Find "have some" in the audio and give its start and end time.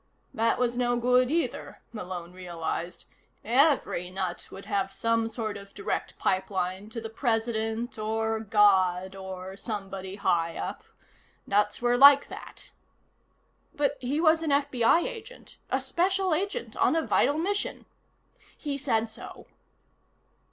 4.65-5.27